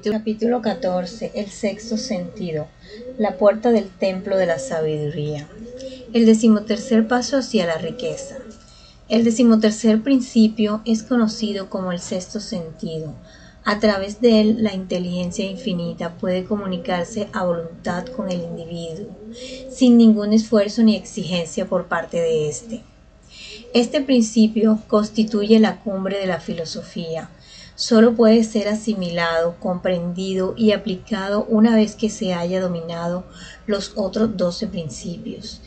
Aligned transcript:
Capítulo 0.00 0.62
14. 0.62 1.32
El 1.34 1.50
sexto 1.50 1.98
sentido. 1.98 2.66
La 3.18 3.36
puerta 3.36 3.72
del 3.72 3.90
templo 3.90 4.38
de 4.38 4.46
la 4.46 4.58
sabiduría. 4.58 5.46
El 6.14 6.24
decimotercer 6.24 7.06
paso 7.06 7.36
hacia 7.36 7.66
la 7.66 7.76
riqueza. 7.76 8.36
El 9.10 9.24
decimotercer 9.24 10.02
principio 10.02 10.80
es 10.86 11.02
conocido 11.02 11.68
como 11.68 11.92
el 11.92 12.00
sexto 12.00 12.40
sentido. 12.40 13.12
A 13.64 13.80
través 13.80 14.20
de 14.22 14.40
él, 14.40 14.62
la 14.62 14.72
inteligencia 14.72 15.44
infinita 15.44 16.14
puede 16.14 16.44
comunicarse 16.44 17.28
a 17.32 17.44
voluntad 17.44 18.06
con 18.06 18.30
el 18.30 18.40
individuo, 18.40 19.14
sin 19.70 19.98
ningún 19.98 20.32
esfuerzo 20.32 20.82
ni 20.82 20.96
exigencia 20.96 21.66
por 21.66 21.86
parte 21.86 22.18
de 22.18 22.48
éste. 22.48 22.80
Este 23.74 24.00
principio 24.00 24.78
constituye 24.88 25.58
la 25.60 25.80
cumbre 25.80 26.18
de 26.18 26.26
la 26.26 26.40
filosofía, 26.40 27.30
solo 27.74 28.14
puede 28.14 28.44
ser 28.44 28.68
asimilado, 28.68 29.56
comprendido 29.60 30.54
y 30.56 30.72
aplicado 30.72 31.44
una 31.48 31.74
vez 31.74 31.96
que 31.96 32.10
se 32.10 32.34
haya 32.34 32.60
dominado 32.60 33.24
los 33.66 33.92
otros 33.96 34.36
doce 34.36 34.66
principios. 34.66 35.60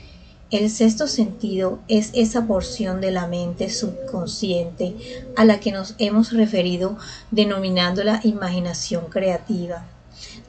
El 0.52 0.70
sexto 0.70 1.08
sentido 1.08 1.80
es 1.88 2.12
esa 2.14 2.46
porción 2.46 3.02
de 3.02 3.12
la 3.12 3.26
mente 3.26 3.70
subconsciente 3.70 4.96
a 5.36 5.44
la 5.44 5.60
que 5.60 5.72
nos 5.72 5.96
hemos 5.98 6.32
referido 6.32 6.98
denominándola 7.32 8.22
imaginación 8.24 9.06
creativa. 9.10 9.86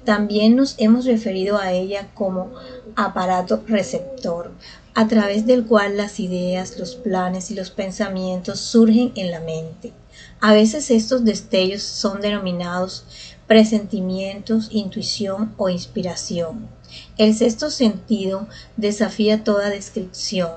También 0.04 0.54
nos 0.54 0.74
hemos 0.78 1.06
referido 1.06 1.58
a 1.58 1.72
ella 1.72 2.10
como 2.14 2.52
aparato 2.94 3.64
receptor, 3.66 4.52
a 4.94 5.08
través 5.08 5.46
del 5.46 5.64
cual 5.64 5.96
las 5.96 6.20
ideas, 6.20 6.78
los 6.78 6.94
planes 6.94 7.50
y 7.50 7.54
los 7.54 7.70
pensamientos 7.70 8.60
surgen 8.60 9.12
en 9.16 9.30
la 9.30 9.40
mente. 9.40 9.92
A 10.40 10.52
veces 10.52 10.90
estos 10.90 11.24
destellos 11.24 11.82
son 11.82 12.20
denominados 12.20 13.04
presentimientos, 13.46 14.68
intuición 14.70 15.54
o 15.56 15.68
inspiración. 15.68 16.68
El 17.16 17.34
sexto 17.34 17.70
sentido 17.70 18.46
desafía 18.76 19.44
toda 19.44 19.70
descripción. 19.70 20.50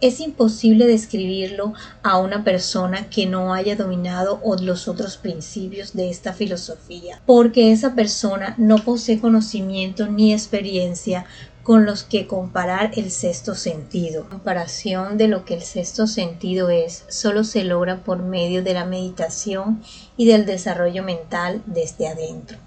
Es 0.00 0.20
imposible 0.20 0.86
describirlo 0.86 1.74
a 2.02 2.16
una 2.16 2.42
persona 2.42 3.10
que 3.10 3.26
no 3.26 3.52
haya 3.52 3.76
dominado 3.76 4.40
los 4.62 4.88
otros 4.88 5.18
principios 5.18 5.92
de 5.92 6.08
esta 6.08 6.32
filosofía, 6.32 7.20
porque 7.26 7.70
esa 7.70 7.94
persona 7.94 8.54
no 8.56 8.76
posee 8.76 9.20
conocimiento 9.20 10.06
ni 10.06 10.32
experiencia 10.32 11.26
con 11.62 11.84
los 11.84 12.02
que 12.04 12.26
comparar 12.26 12.92
el 12.96 13.10
sexto 13.10 13.54
sentido. 13.54 14.24
La 14.24 14.30
comparación 14.30 15.18
de 15.18 15.28
lo 15.28 15.44
que 15.44 15.54
el 15.54 15.62
sexto 15.62 16.06
sentido 16.06 16.70
es 16.70 17.04
solo 17.08 17.44
se 17.44 17.64
logra 17.64 17.98
por 17.98 18.22
medio 18.22 18.62
de 18.62 18.74
la 18.74 18.84
meditación 18.84 19.82
y 20.16 20.26
del 20.26 20.46
desarrollo 20.46 21.02
mental 21.02 21.62
desde 21.66 22.08
adentro. 22.08 22.58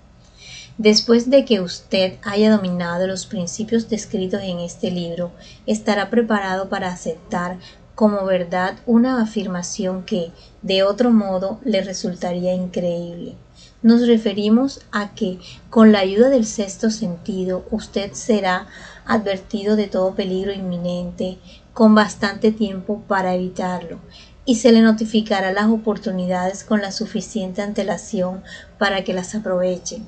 Después 0.77 1.29
de 1.29 1.45
que 1.45 1.61
usted 1.61 2.15
haya 2.23 2.51
dominado 2.51 3.05
los 3.05 3.27
principios 3.27 3.89
descritos 3.89 4.41
en 4.41 4.59
este 4.59 4.89
libro, 4.89 5.31
estará 5.67 6.09
preparado 6.09 6.67
para 6.67 6.91
aceptar 6.91 7.59
como 7.95 8.25
verdad 8.25 8.75
una 8.85 9.21
afirmación 9.21 10.03
que, 10.03 10.31
de 10.61 10.83
otro 10.83 11.11
modo, 11.11 11.59
le 11.63 11.81
resultaría 11.81 12.53
increíble. 12.53 13.35
Nos 13.81 14.07
referimos 14.07 14.81
a 14.91 15.13
que, 15.13 15.39
con 15.69 15.91
la 15.91 15.99
ayuda 15.99 16.29
del 16.29 16.45
sexto 16.45 16.89
sentido, 16.89 17.65
usted 17.69 18.13
será 18.13 18.67
advertido 19.05 19.75
de 19.75 19.87
todo 19.87 20.15
peligro 20.15 20.53
inminente 20.53 21.37
con 21.73 21.93
bastante 21.93 22.51
tiempo 22.51 23.01
para 23.07 23.35
evitarlo 23.35 23.99
y 24.45 24.55
se 24.55 24.71
le 24.71 24.81
notificará 24.81 25.53
las 25.53 25.67
oportunidades 25.67 26.63
con 26.63 26.81
la 26.81 26.91
suficiente 26.91 27.61
antelación 27.61 28.43
para 28.77 29.03
que 29.03 29.13
las 29.13 29.35
aproveche. 29.35 30.01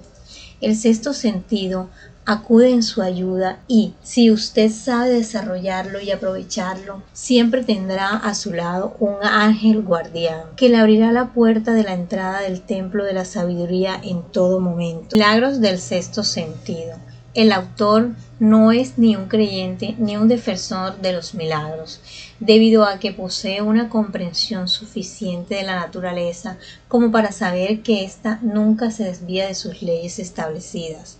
El 0.62 0.76
sexto 0.76 1.14
sentido 1.14 1.90
acude 2.26 2.72
en 2.72 2.82
su 2.82 3.02
ayuda 3.02 3.60
y, 3.68 3.94
si 4.04 4.32
usted 4.32 4.72
sabe 4.72 5.10
desarrollarlo 5.10 6.02
y 6.02 6.12
aprovecharlo, 6.12 7.04
siempre 7.14 7.64
tendrá 7.64 8.10
a 8.10 8.34
su 8.34 8.52
lado 8.52 8.96
un 9.00 9.18
ángel 9.24 9.84
guardián 9.84 10.44
que 10.56 10.70
le 10.70 10.78
abrirá 10.78 11.12
la 11.12 11.34
puerta 11.34 11.74
de 11.74 11.84
la 11.84 11.94
entrada 11.94 12.42
del 12.42 12.62
templo 12.62 13.04
de 13.04 13.14
la 13.14 13.26
sabiduría 13.26 14.00
en 14.04 14.24
todo 14.24 14.60
momento. 14.60 15.16
Milagros 15.16 15.62
del 15.62 15.80
sexto 15.80 16.24
sentido. 16.24 16.98
El 17.36 17.52
autor 17.52 18.12
no 18.40 18.72
es 18.72 18.98
ni 18.98 19.18
un 19.18 19.28
creyente 19.28 19.94
ni 19.98 20.16
un 20.16 20.30
defensor 20.30 20.98
de 21.02 21.12
los 21.12 21.36
milagros, 21.36 22.00
debido 22.40 22.86
a 22.86 22.98
que 22.98 23.12
posee 23.12 23.62
una 23.62 23.90
comprensión 23.90 24.70
suficiente 24.70 25.56
de 25.56 25.64
la 25.64 25.76
naturaleza 25.76 26.58
como 26.88 27.12
para 27.12 27.34
saber 27.34 27.82
que 27.82 28.06
ésta 28.06 28.40
nunca 28.42 28.90
se 28.90 29.04
desvía 29.04 29.48
de 29.48 29.56
sus 29.56 29.82
leyes 29.82 30.18
establecidas. 30.18 31.18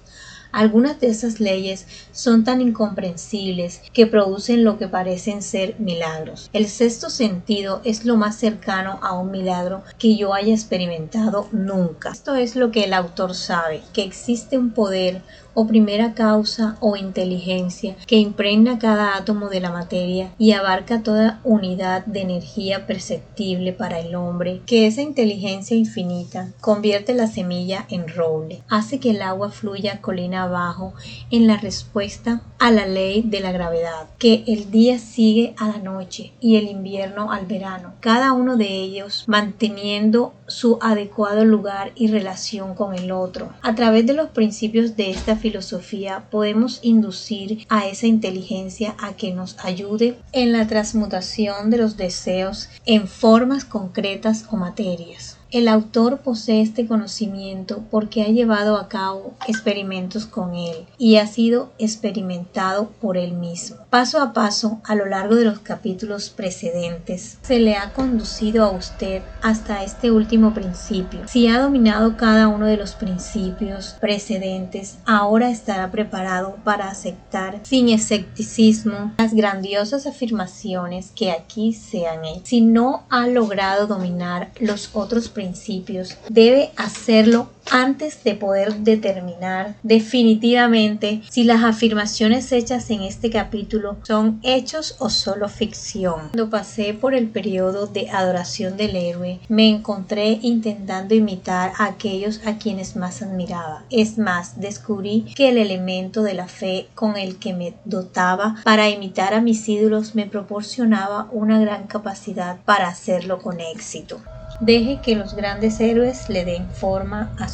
Algunas 0.56 1.02
de 1.02 1.08
esas 1.08 1.42
leyes 1.42 1.86
son 2.14 2.46
tan 2.46 2.62
incomprensibles 2.62 3.82
que 3.92 4.08
producen 4.08 4.64
lo 4.64 4.78
que 4.78 4.88
parecen 4.88 5.42
ser 5.42 5.78
milagros. 5.80 6.50
El 6.54 6.70
sexto 6.70 7.10
sentido 7.10 7.82
es 7.84 8.06
lo 8.06 8.16
más 8.16 8.38
cercano 8.38 8.98
a 9.02 9.20
un 9.20 9.32
milagro 9.32 9.84
que 10.00 10.16
yo 10.16 10.34
haya 10.34 10.54
experimentado 10.54 11.50
nunca. 11.52 12.12
Esto 12.12 12.36
es 12.36 12.56
lo 12.56 12.72
que 12.72 12.86
el 12.86 12.94
autor 12.94 13.36
sabe, 13.36 13.82
que 13.92 14.04
existe 14.04 14.58
un 14.58 14.72
poder 14.72 15.22
o 15.56 15.66
primera 15.66 16.14
causa 16.14 16.78
o 16.82 16.96
inteligencia 16.96 17.96
que 18.06 18.18
impregna 18.18 18.78
cada 18.78 19.16
átomo 19.16 19.50
de 19.50 19.62
la 19.62 19.72
materia 19.72 20.32
y 20.38 20.52
abarca 20.52 21.02
toda 21.02 21.40
unidad 21.44 22.06
de 22.06 22.22
energía 22.22 22.86
perceptible 22.86 23.74
para 23.74 24.00
el 24.00 24.14
hombre, 24.14 24.62
que 24.66 24.86
esa 24.86 25.02
inteligencia 25.02 25.76
infinita 25.76 26.50
convierte 26.62 27.14
la 27.14 27.28
semilla 27.28 27.86
en 27.90 28.08
roble, 28.08 28.62
hace 28.70 29.00
que 29.00 29.12
el 29.12 29.22
agua 29.22 29.50
fluya 29.50 30.02
colina 30.02 30.44
abajo 30.44 30.94
en 31.32 31.48
la 31.48 31.58
respuesta 31.58 32.42
a 32.60 32.72
la 32.72 32.86
ley 32.86 33.24
de 33.24 33.40
la 33.40 33.52
gravedad, 33.52 34.08
que 34.20 34.44
el 34.48 34.72
día 34.72 35.00
sigue 35.00 35.56
a 35.58 35.68
la 35.68 35.78
noche 35.78 36.34
y 36.40 36.58
el 36.58 36.68
invierno 36.68 37.32
al 37.32 37.46
verano, 37.46 37.94
cada 38.02 38.34
uno 38.34 38.58
de 38.58 38.68
ellos 38.68 39.24
manteniendo 39.28 40.34
su 40.48 40.78
adecuado 40.82 41.46
lugar 41.46 41.92
y 41.96 42.08
relación 42.08 42.76
con 42.76 42.94
el 42.94 43.12
otro. 43.12 43.50
A 43.62 43.76
través 43.76 44.06
de 44.06 44.14
los 44.14 44.30
principios 44.30 44.96
de 44.96 45.10
esta 45.10 45.36
filosofía 45.46 46.24
podemos 46.32 46.80
inducir 46.82 47.68
a 47.70 47.86
esa 47.86 48.08
inteligencia 48.08 48.96
a 48.98 49.14
que 49.14 49.32
nos 49.32 49.64
ayude 49.64 50.18
en 50.32 50.52
la 50.52 50.66
transmutación 50.66 51.70
de 51.70 51.78
los 51.78 51.98
deseos 51.98 52.68
en 52.88 53.08
formas 53.08 53.64
concretas 53.64 54.46
o 54.50 54.56
materias. 54.58 55.35
El 55.52 55.68
autor 55.68 56.20
posee 56.20 56.62
este 56.62 56.88
conocimiento 56.88 57.84
porque 57.90 58.24
ha 58.24 58.28
llevado 58.28 58.78
a 58.78 58.90
cabo 58.90 59.36
experimentos 59.48 60.26
con 60.26 60.56
él 60.56 60.86
y 60.98 61.16
ha 61.18 61.28
sido 61.28 61.72
experimentado 61.78 62.90
por 63.00 63.16
él 63.16 63.34
mismo. 63.34 63.78
Paso 63.90 64.20
a 64.22 64.34
paso, 64.34 64.82
a 64.84 64.96
lo 64.96 65.06
largo 65.06 65.36
de 65.36 65.46
los 65.46 65.60
capítulos 65.60 66.30
precedentes, 66.30 67.38
se 67.42 67.60
le 67.60 67.76
ha 67.76 67.94
conducido 67.94 68.66
a 68.66 68.72
usted 68.72 69.22
hasta 69.42 69.84
este 69.84 70.12
último 70.12 70.54
principio. 70.54 71.22
Si 71.28 71.48
ha 71.48 71.60
dominado 71.60 72.18
cada 72.18 72.48
uno 72.48 72.66
de 72.66 72.78
los 72.78 72.94
principios 72.94 73.96
precedentes, 74.02 74.98
ahora 75.06 75.52
estará 75.52 75.92
preparado 75.92 76.58
para 76.64 76.90
aceptar 76.90 77.60
sin 77.64 77.90
escepticismo 77.90 79.14
las 79.18 79.34
grandiosas 79.34 80.06
afirmaciones 80.08 81.12
que 81.16 81.32
aquí 81.32 81.72
se 81.72 82.08
han 82.08 82.26
hecho. 82.26 82.42
Si 82.44 82.62
no 82.62 83.04
ha 83.10 83.28
logrado 83.28 83.88
dominar 83.88 84.52
los 84.60 84.90
otros 84.94 85.30
principios, 85.30 85.45
principios, 85.46 86.18
debe 86.30 86.72
hacerlo 86.76 87.50
antes 87.72 88.24
de 88.24 88.36
poder 88.36 88.76
determinar 88.78 89.76
definitivamente 89.84 91.22
si 91.30 91.44
las 91.44 91.64
afirmaciones 91.64 92.52
hechas 92.52 92.90
en 92.90 93.02
este 93.02 93.30
capítulo 93.30 93.98
son 94.04 94.40
hechos 94.44 94.96
o 95.00 95.10
solo 95.10 95.50
ficción. 95.50 96.30
Cuando 96.32 96.50
pasé 96.50 96.94
por 96.94 97.14
el 97.14 97.28
periodo 97.28 97.88
de 97.88 98.10
adoración 98.10 98.78
del 98.78 98.96
héroe, 98.96 99.40
me 99.50 99.70
encontré 99.70 100.40
intentando 100.42 101.16
imitar 101.16 101.74
a 101.78 101.86
aquellos 101.86 102.42
a 102.46 102.58
quienes 102.58 102.96
más 102.96 103.22
admiraba. 103.22 103.84
Es 103.90 104.18
más, 104.18 104.60
descubrí 104.60 105.26
que 105.36 105.50
el 105.50 105.58
elemento 105.58 106.24
de 106.24 106.34
la 106.34 106.48
fe 106.48 106.88
con 106.96 107.18
el 107.18 107.38
que 107.38 107.54
me 107.54 107.74
dotaba 107.86 108.58
para 108.64 108.90
imitar 108.90 109.34
a 109.34 109.42
mis 109.42 109.68
ídolos 109.68 110.16
me 110.16 110.26
proporcionaba 110.26 111.28
una 111.32 111.60
gran 111.60 111.88
capacidad 111.88 112.58
para 112.66 112.88
hacerlo 112.88 113.42
con 113.42 113.60
éxito. 113.60 114.22
Deje 114.62 115.02
que 115.02 115.16
los 115.16 115.36
grandes 115.36 115.82
héroes 115.82 116.30
le 116.30 116.46
den 116.46 116.70
forma 116.70 117.36
a 117.40 117.50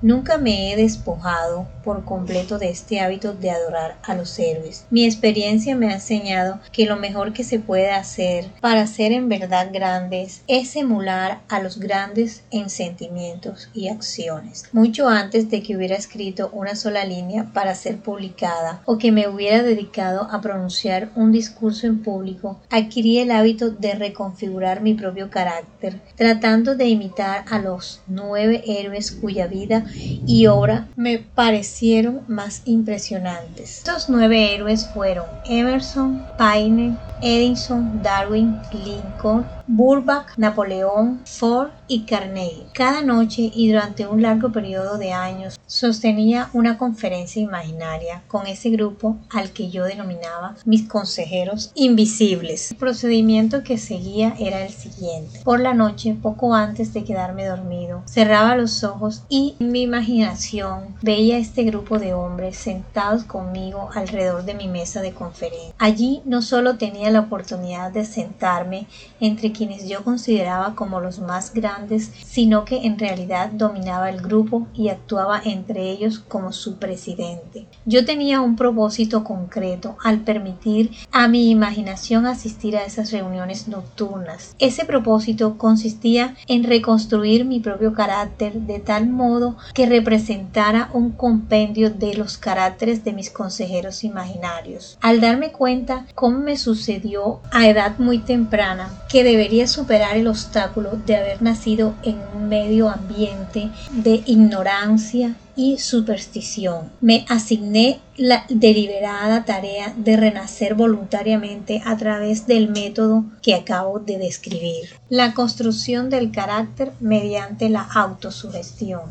Nunca 0.00 0.38
me 0.38 0.72
he 0.72 0.76
despojado 0.76 1.66
por 1.84 2.04
completo 2.04 2.58
de 2.58 2.70
este 2.70 3.00
hábito 3.00 3.32
de 3.34 3.50
adorar 3.50 3.96
a 4.02 4.14
los 4.14 4.38
héroes. 4.38 4.86
Mi 4.90 5.04
experiencia 5.04 5.74
me 5.74 5.88
ha 5.88 5.94
enseñado 5.94 6.60
que 6.72 6.86
lo 6.86 6.96
mejor 6.96 7.32
que 7.32 7.44
se 7.44 7.58
puede 7.58 7.90
hacer 7.90 8.46
para 8.60 8.86
ser 8.86 9.12
en 9.12 9.28
verdad 9.28 9.70
grandes 9.72 10.42
es 10.46 10.76
emular 10.76 11.40
a 11.48 11.60
los 11.60 11.78
grandes 11.78 12.42
en 12.50 12.70
sentimientos 12.70 13.68
y 13.74 13.88
acciones. 13.88 14.64
Mucho 14.72 15.08
antes 15.08 15.50
de 15.50 15.62
que 15.62 15.76
hubiera 15.76 15.96
escrito 15.96 16.50
una 16.52 16.74
sola 16.74 17.04
línea 17.04 17.50
para 17.52 17.74
ser 17.74 17.98
publicada 17.98 18.82
o 18.84 18.98
que 18.98 19.12
me 19.12 19.28
hubiera 19.28 19.62
dedicado 19.62 20.28
a 20.30 20.40
pronunciar 20.40 21.10
un 21.14 21.32
discurso 21.32 21.86
en 21.86 22.02
público, 22.02 22.60
adquirí 22.70 23.18
el 23.18 23.30
hábito 23.30 23.70
de 23.70 23.94
reconfigurar 23.94 24.80
mi 24.80 24.94
propio 24.94 25.30
carácter 25.30 26.00
tratando 26.16 26.74
de 26.74 26.86
imitar 26.86 27.44
a 27.50 27.58
los 27.58 28.00
nueve 28.06 28.62
héroes 28.66 29.17
cuya 29.20 29.46
vida 29.46 29.84
y 30.26 30.46
obra 30.46 30.88
me 30.96 31.18
parecieron 31.18 32.20
más 32.28 32.62
impresionantes. 32.64 33.78
Estos 33.78 34.08
nueve 34.08 34.54
héroes 34.54 34.86
fueron 34.86 35.26
Emerson, 35.46 36.22
Paine, 36.36 36.96
Edison, 37.22 38.02
Darwin, 38.02 38.60
Lincoln, 38.72 39.44
Burbach, 39.70 40.38
Napoleón, 40.38 41.20
Ford 41.26 41.68
y 41.88 42.06
Carnegie. 42.06 42.64
Cada 42.72 43.02
noche 43.02 43.50
y 43.54 43.68
durante 43.68 44.06
un 44.06 44.22
largo 44.22 44.50
periodo 44.50 44.96
de 44.96 45.12
años 45.12 45.60
sostenía 45.66 46.48
una 46.54 46.78
conferencia 46.78 47.42
imaginaria 47.42 48.22
con 48.28 48.46
ese 48.46 48.70
grupo 48.70 49.18
al 49.28 49.50
que 49.50 49.68
yo 49.68 49.84
denominaba 49.84 50.56
mis 50.64 50.88
consejeros 50.88 51.70
invisibles. 51.74 52.70
El 52.70 52.78
procedimiento 52.78 53.62
que 53.62 53.76
seguía 53.76 54.34
era 54.38 54.64
el 54.64 54.72
siguiente. 54.72 55.40
Por 55.44 55.60
la 55.60 55.74
noche, 55.74 56.16
poco 56.20 56.54
antes 56.54 56.94
de 56.94 57.04
quedarme 57.04 57.44
dormido, 57.44 58.02
cerraba 58.06 58.56
los 58.56 58.82
ojos 58.84 59.24
y 59.28 59.54
en 59.60 59.70
mi 59.70 59.82
imaginación 59.82 60.96
veía 61.02 61.36
este 61.36 61.64
grupo 61.64 61.98
de 61.98 62.14
hombres 62.14 62.56
sentados 62.56 63.24
conmigo 63.24 63.90
alrededor 63.94 64.46
de 64.46 64.54
mi 64.54 64.66
mesa 64.66 65.02
de 65.02 65.12
conferencia. 65.12 65.74
Allí 65.78 66.22
no 66.24 66.40
solo 66.40 66.78
tenía 66.78 67.10
la 67.10 67.20
oportunidad 67.20 67.92
de 67.92 68.06
sentarme 68.06 68.86
entre 69.20 69.52
quienes 69.58 69.88
yo 69.88 70.04
consideraba 70.04 70.76
como 70.76 71.00
los 71.00 71.18
más 71.18 71.52
grandes, 71.52 72.12
sino 72.24 72.64
que 72.64 72.86
en 72.86 72.96
realidad 72.96 73.50
dominaba 73.50 74.08
el 74.08 74.20
grupo 74.20 74.68
y 74.72 74.88
actuaba 74.88 75.42
entre 75.44 75.90
ellos 75.90 76.20
como 76.20 76.52
su 76.52 76.76
presidente. 76.76 77.66
Yo 77.84 78.04
tenía 78.04 78.40
un 78.40 78.54
propósito 78.54 79.24
concreto 79.24 79.96
al 80.04 80.20
permitir 80.20 80.92
a 81.10 81.26
mi 81.26 81.50
imaginación 81.50 82.26
asistir 82.26 82.76
a 82.76 82.84
esas 82.84 83.10
reuniones 83.10 83.66
nocturnas. 83.66 84.54
Ese 84.60 84.84
propósito 84.84 85.58
consistía 85.58 86.36
en 86.46 86.62
reconstruir 86.62 87.44
mi 87.44 87.58
propio 87.58 87.92
carácter 87.94 88.52
de 88.52 88.78
tal 88.78 89.08
modo 89.08 89.56
que 89.74 89.86
representara 89.86 90.88
un 90.92 91.10
compendio 91.10 91.90
de 91.90 92.14
los 92.14 92.38
caracteres 92.38 93.02
de 93.02 93.12
mis 93.12 93.30
consejeros 93.30 94.04
imaginarios. 94.04 94.98
Al 95.00 95.20
darme 95.20 95.50
cuenta 95.50 96.06
cómo 96.14 96.38
me 96.38 96.56
sucedió 96.56 97.40
a 97.50 97.66
edad 97.66 97.98
muy 97.98 98.18
temprana 98.18 98.90
que 99.08 99.24
debería 99.24 99.47
superar 99.66 100.16
el 100.16 100.28
obstáculo 100.28 100.98
de 101.06 101.16
haber 101.16 101.42
nacido 101.42 101.94
en 102.02 102.18
un 102.34 102.48
medio 102.48 102.88
ambiente 102.88 103.70
de 103.92 104.22
ignorancia 104.26 105.36
y 105.56 105.78
superstición. 105.78 106.90
Me 107.00 107.24
asigné 107.28 108.00
la 108.16 108.44
deliberada 108.48 109.44
tarea 109.44 109.92
de 109.96 110.16
renacer 110.16 110.74
voluntariamente 110.74 111.82
a 111.84 111.96
través 111.96 112.46
del 112.46 112.68
método 112.68 113.24
que 113.42 113.54
acabo 113.54 113.98
de 113.98 114.18
describir. 114.18 114.90
La 115.08 115.34
construcción 115.34 116.10
del 116.10 116.30
carácter 116.30 116.92
mediante 117.00 117.68
la 117.68 117.82
autosugestión. 117.82 119.02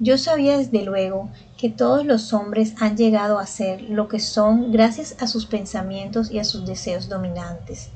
Yo 0.00 0.18
sabía 0.18 0.58
desde 0.58 0.82
luego 0.82 1.28
que 1.56 1.70
todos 1.70 2.04
los 2.04 2.32
hombres 2.32 2.74
han 2.80 2.96
llegado 2.96 3.38
a 3.38 3.46
ser 3.46 3.82
lo 3.82 4.08
que 4.08 4.18
son 4.18 4.72
gracias 4.72 5.14
a 5.20 5.28
sus 5.28 5.46
pensamientos 5.46 6.32
y 6.32 6.40
a 6.40 6.44
sus 6.44 6.66
deseos 6.66 7.08
dominantes. 7.08 7.90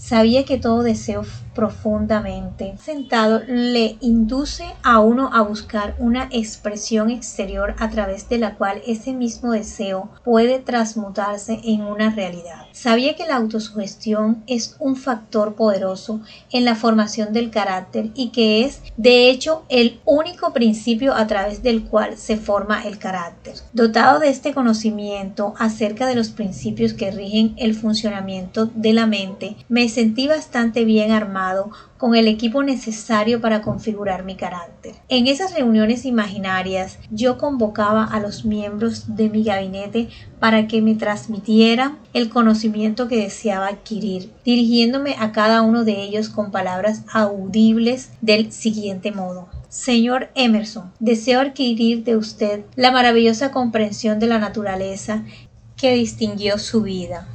Sabía 0.00 0.46
que 0.46 0.56
todo 0.56 0.82
deseo 0.82 1.24
profundamente 1.54 2.74
sentado 2.82 3.42
le 3.46 3.98
induce 4.00 4.64
a 4.82 5.00
uno 5.00 5.28
a 5.30 5.42
buscar 5.42 5.94
una 5.98 6.26
expresión 6.32 7.10
exterior 7.10 7.74
a 7.78 7.90
través 7.90 8.26
de 8.30 8.38
la 8.38 8.54
cual 8.54 8.80
ese 8.86 9.12
mismo 9.12 9.52
deseo 9.52 10.08
puede 10.24 10.58
transmutarse 10.58 11.60
en 11.62 11.82
una 11.82 12.14
realidad. 12.14 12.66
Sabía 12.72 13.14
que 13.14 13.26
la 13.26 13.36
autosugestión 13.36 14.42
es 14.46 14.74
un 14.78 14.96
factor 14.96 15.54
poderoso 15.54 16.22
en 16.50 16.64
la 16.64 16.76
formación 16.76 17.34
del 17.34 17.50
carácter 17.50 18.10
y 18.14 18.30
que 18.30 18.64
es, 18.64 18.80
de 18.96 19.28
hecho, 19.28 19.64
el 19.68 20.00
único 20.06 20.54
principio 20.54 21.14
a 21.14 21.26
través 21.26 21.62
del 21.62 21.84
cual 21.84 22.16
se 22.16 22.38
forma 22.38 22.84
el 22.84 22.96
carácter. 22.98 23.56
Dotado 23.74 24.18
de 24.18 24.30
este 24.30 24.54
conocimiento 24.54 25.52
acerca 25.58 26.06
de 26.06 26.14
los 26.14 26.30
principios 26.30 26.94
que 26.94 27.10
rigen 27.10 27.54
el 27.58 27.74
funcionamiento 27.74 28.70
de 28.74 28.94
la 28.94 29.06
mente, 29.06 29.56
me 29.68 29.89
sentí 29.90 30.26
bastante 30.26 30.84
bien 30.84 31.10
armado 31.10 31.70
con 31.98 32.16
el 32.16 32.28
equipo 32.28 32.62
necesario 32.62 33.42
para 33.42 33.60
configurar 33.60 34.24
mi 34.24 34.36
carácter. 34.36 34.94
En 35.10 35.26
esas 35.26 35.54
reuniones 35.54 36.06
imaginarias 36.06 36.98
yo 37.10 37.36
convocaba 37.36 38.04
a 38.04 38.20
los 38.20 38.46
miembros 38.46 39.16
de 39.16 39.28
mi 39.28 39.44
gabinete 39.44 40.08
para 40.38 40.66
que 40.66 40.80
me 40.80 40.94
transmitieran 40.94 41.98
el 42.14 42.30
conocimiento 42.30 43.06
que 43.06 43.18
deseaba 43.18 43.66
adquirir, 43.66 44.32
dirigiéndome 44.44 45.16
a 45.18 45.32
cada 45.32 45.60
uno 45.60 45.84
de 45.84 46.00
ellos 46.02 46.30
con 46.30 46.50
palabras 46.50 47.02
audibles 47.12 48.10
del 48.22 48.50
siguiente 48.50 49.12
modo. 49.12 49.48
Señor 49.68 50.30
Emerson, 50.34 50.90
deseo 50.98 51.40
adquirir 51.40 52.02
de 52.02 52.16
usted 52.16 52.64
la 52.76 52.90
maravillosa 52.90 53.52
comprensión 53.52 54.18
de 54.18 54.26
la 54.26 54.38
naturaleza 54.38 55.24
que 55.76 55.94
distinguió 55.94 56.58
su 56.58 56.82
vida. 56.82 57.26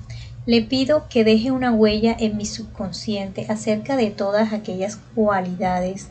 Le 0.47 0.61
pido 0.61 1.07
que 1.09 1.23
deje 1.23 1.49
una 1.49 1.71
huella 1.71 2.15
en 2.19 2.37
mi 2.37 2.45
subconsciente 2.45 3.47
acerca 3.49 3.95
de 3.95 4.11
todas 4.11 4.53
aquellas 4.53 4.97
cualidades 5.15 6.09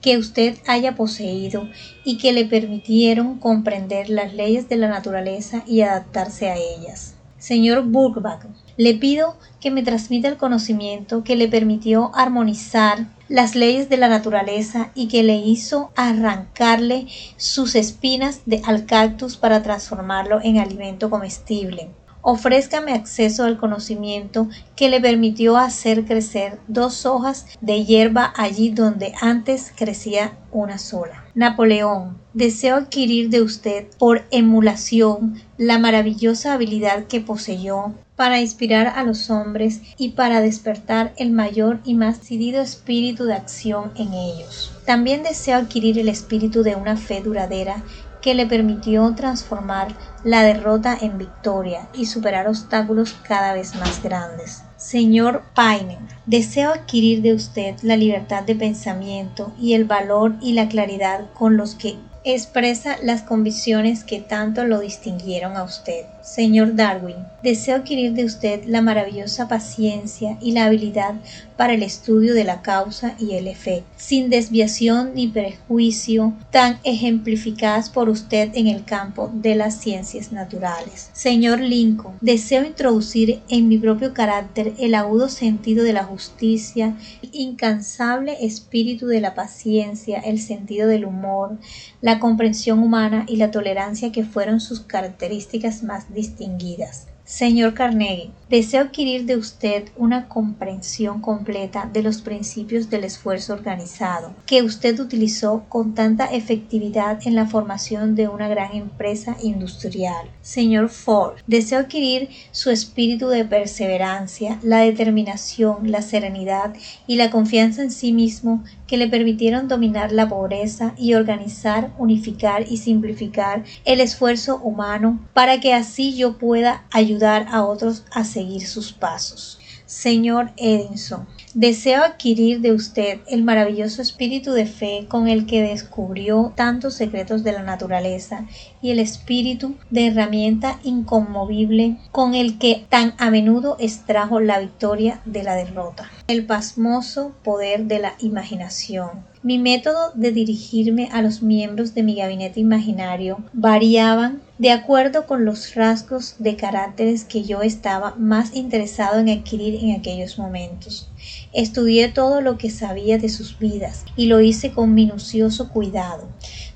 que 0.00 0.16
usted 0.16 0.56
haya 0.66 0.94
poseído 0.94 1.68
y 2.02 2.16
que 2.16 2.32
le 2.32 2.46
permitieron 2.46 3.38
comprender 3.38 4.08
las 4.08 4.32
leyes 4.32 4.70
de 4.70 4.76
la 4.76 4.88
naturaleza 4.88 5.64
y 5.66 5.82
adaptarse 5.82 6.48
a 6.48 6.56
ellas. 6.56 7.14
Señor 7.36 7.82
Burgbach, 7.84 8.46
le 8.78 8.94
pido 8.94 9.36
que 9.60 9.70
me 9.70 9.82
transmita 9.82 10.28
el 10.28 10.38
conocimiento 10.38 11.22
que 11.22 11.36
le 11.36 11.46
permitió 11.48 12.10
armonizar 12.14 13.08
las 13.28 13.54
leyes 13.54 13.90
de 13.90 13.98
la 13.98 14.08
naturaleza 14.08 14.92
y 14.94 15.08
que 15.08 15.22
le 15.22 15.36
hizo 15.36 15.90
arrancarle 15.94 17.06
sus 17.36 17.74
espinas 17.74 18.40
de, 18.46 18.62
al 18.64 18.86
cactus 18.86 19.36
para 19.36 19.62
transformarlo 19.62 20.40
en 20.42 20.58
alimento 20.58 21.10
comestible 21.10 21.90
ofrézcame 22.24 22.94
acceso 22.94 23.44
al 23.44 23.58
conocimiento 23.58 24.48
que 24.74 24.88
le 24.88 25.00
permitió 25.00 25.58
hacer 25.58 26.06
crecer 26.06 26.58
dos 26.66 27.04
hojas 27.04 27.46
de 27.60 27.84
hierba 27.84 28.32
allí 28.34 28.70
donde 28.70 29.12
antes 29.20 29.72
crecía 29.76 30.38
una 30.50 30.78
sola. 30.78 31.24
Napoleón, 31.34 32.16
deseo 32.32 32.76
adquirir 32.76 33.28
de 33.28 33.42
usted 33.42 33.86
por 33.98 34.24
emulación 34.30 35.40
la 35.58 35.78
maravillosa 35.78 36.54
habilidad 36.54 37.04
que 37.04 37.20
poseyó 37.20 37.92
para 38.16 38.40
inspirar 38.40 38.86
a 38.86 39.02
los 39.02 39.28
hombres 39.30 39.80
y 39.98 40.10
para 40.10 40.40
despertar 40.40 41.12
el 41.16 41.30
mayor 41.30 41.80
y 41.84 41.94
más 41.94 42.20
decidido 42.20 42.62
espíritu 42.62 43.24
de 43.24 43.34
acción 43.34 43.90
en 43.96 44.14
ellos. 44.14 44.72
También 44.86 45.22
deseo 45.22 45.56
adquirir 45.56 45.98
el 45.98 46.08
espíritu 46.08 46.62
de 46.62 46.76
una 46.76 46.96
fe 46.96 47.20
duradera 47.22 47.82
que 48.24 48.34
le 48.34 48.46
permitió 48.46 49.14
transformar 49.14 49.94
la 50.24 50.42
derrota 50.44 50.96
en 50.98 51.18
victoria 51.18 51.88
y 51.92 52.06
superar 52.06 52.48
obstáculos 52.48 53.14
cada 53.22 53.52
vez 53.52 53.74
más 53.74 54.02
grandes. 54.02 54.62
Señor 54.78 55.42
Paine, 55.54 55.98
deseo 56.24 56.70
adquirir 56.72 57.20
de 57.20 57.34
usted 57.34 57.74
la 57.82 57.98
libertad 57.98 58.42
de 58.42 58.54
pensamiento 58.54 59.52
y 59.60 59.74
el 59.74 59.84
valor 59.84 60.36
y 60.40 60.54
la 60.54 60.68
claridad 60.68 61.26
con 61.34 61.58
los 61.58 61.74
que 61.74 61.98
expresa 62.24 62.96
las 63.02 63.20
convicciones 63.20 64.04
que 64.04 64.20
tanto 64.20 64.64
lo 64.64 64.80
distinguieron 64.80 65.58
a 65.58 65.62
usted. 65.62 66.06
Señor 66.24 66.74
Darwin, 66.74 67.16
deseo 67.42 67.76
adquirir 67.76 68.14
de 68.14 68.24
usted 68.24 68.64
la 68.64 68.80
maravillosa 68.80 69.46
paciencia 69.46 70.38
y 70.40 70.52
la 70.52 70.64
habilidad 70.64 71.16
para 71.58 71.74
el 71.74 71.82
estudio 71.82 72.32
de 72.32 72.44
la 72.44 72.62
causa 72.62 73.14
y 73.18 73.34
el 73.34 73.46
efecto, 73.46 73.86
sin 73.98 74.30
desviación 74.30 75.12
ni 75.14 75.28
prejuicio, 75.28 76.32
tan 76.50 76.78
ejemplificadas 76.82 77.90
por 77.90 78.08
usted 78.08 78.50
en 78.54 78.68
el 78.68 78.84
campo 78.84 79.30
de 79.34 79.54
las 79.54 79.78
ciencias 79.78 80.32
naturales. 80.32 81.10
Señor 81.12 81.60
Lincoln, 81.60 82.16
deseo 82.22 82.64
introducir 82.64 83.42
en 83.50 83.68
mi 83.68 83.76
propio 83.76 84.14
carácter 84.14 84.72
el 84.78 84.94
agudo 84.94 85.28
sentido 85.28 85.84
de 85.84 85.92
la 85.92 86.04
justicia, 86.04 86.96
el 87.22 87.28
incansable 87.32 88.38
espíritu 88.40 89.06
de 89.06 89.20
la 89.20 89.34
paciencia, 89.34 90.20
el 90.20 90.40
sentido 90.40 90.88
del 90.88 91.04
humor, 91.04 91.58
la 92.00 92.18
comprensión 92.18 92.78
humana 92.78 93.26
y 93.28 93.36
la 93.36 93.50
tolerancia 93.50 94.10
que 94.10 94.24
fueron 94.24 94.60
sus 94.60 94.80
características 94.80 95.82
más 95.82 96.13
distinguidas. 96.14 97.08
Señor 97.26 97.72
Carnegie, 97.72 98.32
deseo 98.50 98.82
adquirir 98.82 99.24
de 99.24 99.38
usted 99.38 99.84
una 99.96 100.28
comprensión 100.28 101.22
completa 101.22 101.88
de 101.90 102.02
los 102.02 102.20
principios 102.20 102.90
del 102.90 103.04
esfuerzo 103.04 103.54
organizado 103.54 104.34
que 104.44 104.62
usted 104.62 105.00
utilizó 105.00 105.64
con 105.70 105.94
tanta 105.94 106.26
efectividad 106.26 107.26
en 107.26 107.34
la 107.34 107.46
formación 107.46 108.14
de 108.14 108.28
una 108.28 108.46
gran 108.46 108.76
empresa 108.76 109.38
industrial. 109.42 110.28
Señor 110.42 110.90
Ford, 110.90 111.38
deseo 111.46 111.78
adquirir 111.78 112.28
su 112.50 112.68
espíritu 112.68 113.28
de 113.28 113.46
perseverancia, 113.46 114.58
la 114.62 114.80
determinación, 114.80 115.90
la 115.90 116.02
serenidad 116.02 116.74
y 117.06 117.16
la 117.16 117.30
confianza 117.30 117.82
en 117.82 117.90
sí 117.90 118.12
mismo 118.12 118.62
que 118.94 118.98
le 118.98 119.08
permitieron 119.08 119.66
dominar 119.66 120.12
la 120.12 120.28
pobreza 120.28 120.94
y 120.96 121.14
organizar, 121.14 121.90
unificar 121.98 122.64
y 122.70 122.76
simplificar 122.76 123.64
el 123.84 123.98
esfuerzo 123.98 124.58
humano 124.58 125.18
para 125.32 125.58
que 125.58 125.74
así 125.74 126.14
yo 126.14 126.38
pueda 126.38 126.84
ayudar 126.92 127.48
a 127.50 127.64
otros 127.64 128.04
a 128.12 128.22
seguir 128.22 128.64
sus 128.68 128.92
pasos. 128.92 129.58
Señor 129.84 130.52
Edison, 130.56 131.26
Deseo 131.54 132.02
adquirir 132.02 132.62
de 132.62 132.72
usted 132.72 133.20
el 133.28 133.44
maravilloso 133.44 134.02
espíritu 134.02 134.50
de 134.50 134.66
fe 134.66 135.06
con 135.08 135.28
el 135.28 135.46
que 135.46 135.62
descubrió 135.62 136.52
tantos 136.56 136.94
secretos 136.94 137.44
de 137.44 137.52
la 137.52 137.62
naturaleza 137.62 138.44
y 138.82 138.90
el 138.90 138.98
espíritu 138.98 139.76
de 139.88 140.08
herramienta 140.08 140.80
inconmovible 140.82 141.96
con 142.10 142.34
el 142.34 142.58
que 142.58 142.84
tan 142.88 143.14
a 143.18 143.30
menudo 143.30 143.76
extrajo 143.78 144.40
la 144.40 144.58
victoria 144.58 145.20
de 145.26 145.44
la 145.44 145.54
derrota. 145.54 146.10
El 146.26 146.46
pasmoso 146.46 147.34
poder 147.42 147.84
de 147.84 147.98
la 147.98 148.14
imaginación 148.18 149.24
mi 149.44 149.58
método 149.58 150.10
de 150.14 150.32
dirigirme 150.32 151.10
a 151.12 151.20
los 151.20 151.42
miembros 151.42 151.94
de 151.94 152.02
mi 152.02 152.14
gabinete 152.14 152.60
imaginario 152.60 153.44
variaban 153.52 154.40
de 154.56 154.70
acuerdo 154.70 155.26
con 155.26 155.44
los 155.44 155.74
rasgos 155.74 156.36
de 156.38 156.56
caracteres 156.56 157.24
que 157.24 157.42
yo 157.42 157.60
estaba 157.60 158.14
más 158.16 158.56
interesado 158.56 159.20
en 159.20 159.28
adquirir 159.28 159.84
en 159.84 160.00
aquellos 160.00 160.38
momentos. 160.38 161.10
Estudié 161.52 162.08
todo 162.08 162.40
lo 162.40 162.56
que 162.56 162.70
sabía 162.70 163.18
de 163.18 163.28
sus 163.28 163.58
vidas 163.58 164.06
y 164.16 164.26
lo 164.26 164.40
hice 164.40 164.72
con 164.72 164.94
minucioso 164.94 165.68
cuidado. 165.68 166.26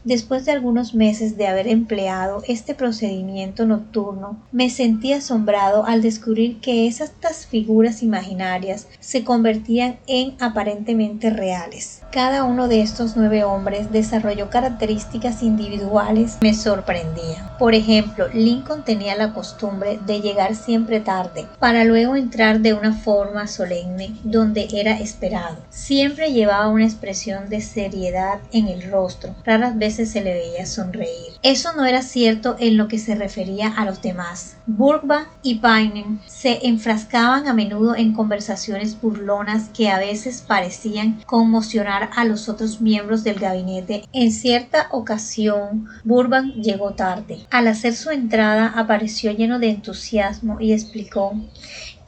Después 0.08 0.46
de 0.46 0.52
algunos 0.52 0.94
meses 0.94 1.36
de 1.36 1.48
haber 1.48 1.68
empleado 1.68 2.42
este 2.48 2.74
procedimiento 2.74 3.66
nocturno, 3.66 4.42
me 4.52 4.70
sentí 4.70 5.12
asombrado 5.12 5.84
al 5.84 6.00
descubrir 6.00 6.60
que 6.60 6.86
esas 6.86 7.12
figuras 7.46 8.02
imaginarias 8.02 8.86
se 9.00 9.22
convertían 9.22 9.98
en 10.06 10.34
aparentemente 10.40 11.28
reales. 11.28 12.00
Cada 12.10 12.44
uno 12.44 12.68
de 12.68 12.80
estos 12.80 13.18
nueve 13.18 13.44
hombres 13.44 13.92
desarrolló 13.92 14.48
características 14.48 15.42
individuales 15.42 16.38
me 16.40 16.54
sorprendían. 16.54 17.50
Por 17.58 17.74
ejemplo, 17.74 18.28
Lincoln 18.32 18.86
tenía 18.86 19.14
la 19.14 19.34
costumbre 19.34 19.98
de 20.06 20.22
llegar 20.22 20.54
siempre 20.54 21.00
tarde, 21.00 21.44
para 21.58 21.84
luego 21.84 22.16
entrar 22.16 22.60
de 22.60 22.72
una 22.72 22.94
forma 22.94 23.46
solemne 23.46 24.16
donde 24.24 24.68
era 24.72 24.98
esperado. 24.98 25.58
Siempre 25.68 26.32
llevaba 26.32 26.70
una 26.70 26.86
expresión 26.86 27.50
de 27.50 27.60
seriedad 27.60 28.38
en 28.52 28.68
el 28.68 28.90
rostro, 28.90 29.34
raras 29.44 29.76
veces 29.76 29.97
se 30.06 30.22
le 30.22 30.34
veía 30.34 30.66
sonreír. 30.66 31.34
Eso 31.42 31.72
no 31.74 31.84
era 31.84 32.02
cierto 32.02 32.56
en 32.58 32.76
lo 32.76 32.88
que 32.88 32.98
se 32.98 33.14
refería 33.14 33.68
a 33.68 33.84
los 33.84 34.02
demás. 34.02 34.56
Burbank 34.66 35.28
y 35.42 35.56
Paine 35.56 36.18
se 36.26 36.66
enfrascaban 36.66 37.46
a 37.46 37.54
menudo 37.54 37.96
en 37.96 38.12
conversaciones 38.12 39.00
burlonas 39.00 39.70
que 39.76 39.88
a 39.88 39.98
veces 39.98 40.42
parecían 40.46 41.22
conmocionar 41.26 42.10
a 42.14 42.24
los 42.24 42.48
otros 42.48 42.80
miembros 42.80 43.24
del 43.24 43.38
gabinete. 43.38 44.04
En 44.12 44.32
cierta 44.32 44.88
ocasión, 44.90 45.86
Burbank 46.04 46.54
llegó 46.54 46.92
tarde. 46.92 47.40
Al 47.50 47.68
hacer 47.68 47.94
su 47.94 48.10
entrada 48.10 48.72
apareció 48.76 49.32
lleno 49.32 49.58
de 49.58 49.70
entusiasmo 49.70 50.60
y 50.60 50.72
explicó 50.72 51.34